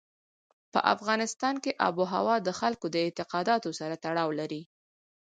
په 0.73 0.79
افغانستان 0.93 1.55
کې 1.63 1.77
آب 1.87 1.93
وهوا 2.01 2.35
د 2.41 2.49
خلکو 2.59 2.85
د 2.91 2.95
اعتقاداتو 3.05 3.69
سره 3.79 3.95
تړاو 4.05 4.29
لري. 4.39 4.61